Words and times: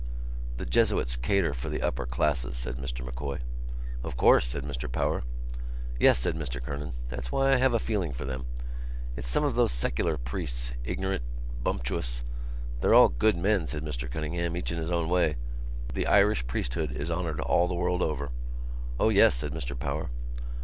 "The 0.57 0.65
Jesuits 0.65 1.15
cater 1.15 1.53
for 1.53 1.69
the 1.69 1.83
upper 1.83 2.07
classes," 2.07 2.57
said 2.57 2.77
Mr 2.77 3.05
M'Coy. 3.05 3.37
"Of 4.03 4.17
course," 4.17 4.47
said 4.47 4.63
Mr 4.63 4.91
Power. 4.91 5.21
"Yes," 5.99 6.17
said 6.17 6.35
Mr 6.35 6.59
Kernan. 6.59 6.93
"That's 7.09 7.31
why 7.31 7.53
I 7.53 7.57
have 7.57 7.75
a 7.75 7.77
feeling 7.77 8.11
for 8.11 8.25
them. 8.25 8.47
It's 9.15 9.27
some 9.27 9.43
of 9.43 9.53
those 9.53 9.71
secular 9.71 10.17
priests, 10.17 10.71
ignorant, 10.83 11.21
bumptious——" 11.63 12.23
"They're 12.79 12.95
all 12.95 13.09
good 13.09 13.37
men," 13.37 13.67
said 13.67 13.83
Mr 13.85 14.09
Cunningham, 14.09 14.57
"each 14.57 14.71
in 14.71 14.79
his 14.79 14.89
own 14.89 15.07
way. 15.07 15.35
The 15.93 16.07
Irish 16.07 16.47
priesthood 16.47 16.93
is 16.93 17.11
honoured 17.11 17.39
all 17.39 17.67
the 17.67 17.75
world 17.75 18.01
over." 18.01 18.29
"O 18.99 19.09
yes," 19.09 19.35
said 19.35 19.51
Mr 19.53 19.77
Power. 19.77 20.09